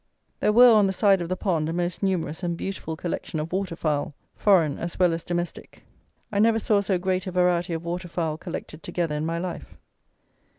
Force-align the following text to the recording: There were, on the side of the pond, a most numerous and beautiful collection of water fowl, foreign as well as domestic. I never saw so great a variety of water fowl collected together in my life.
There 0.39 0.51
were, 0.51 0.73
on 0.73 0.87
the 0.87 0.93
side 0.93 1.21
of 1.21 1.29
the 1.29 1.35
pond, 1.35 1.69
a 1.69 1.73
most 1.73 2.01
numerous 2.01 2.41
and 2.41 2.57
beautiful 2.57 2.95
collection 2.95 3.39
of 3.39 3.53
water 3.53 3.75
fowl, 3.75 4.15
foreign 4.35 4.79
as 4.79 4.97
well 4.97 5.13
as 5.13 5.23
domestic. 5.23 5.83
I 6.31 6.39
never 6.39 6.57
saw 6.57 6.81
so 6.81 6.97
great 6.97 7.27
a 7.27 7.31
variety 7.31 7.73
of 7.73 7.85
water 7.85 8.07
fowl 8.07 8.39
collected 8.39 8.81
together 8.81 9.13
in 9.13 9.27
my 9.27 9.37
life. 9.37 9.77